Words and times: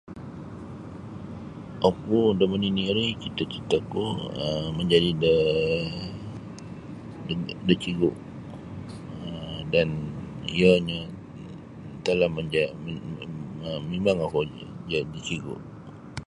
Oku 1.89 2.17
da 2.39 2.43
manini' 2.51 2.93
ri 2.95 3.05
cita-citaku 3.21 4.05
um 4.43 4.65
menjadi 4.77 5.09
da 7.67 7.73
cigu 7.81 8.09
um 9.23 9.55
dan 9.73 9.89
iyo 10.57 10.71
nyo 10.87 10.99
telah 12.05 12.29
menja 12.35 12.63
um 13.67 13.81
mimang 13.91 14.19
oku 14.25 14.39
jadi 14.91 15.17
cigu 15.27 15.55